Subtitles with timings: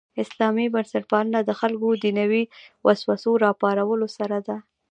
[0.23, 2.43] اسلامي بنسټپالنه د خلکو دنیوي
[2.87, 4.57] وسوسو راپارولو سره ده.